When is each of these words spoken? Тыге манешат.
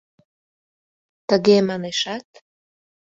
Тыге 1.27 1.57
манешат. 1.67 2.27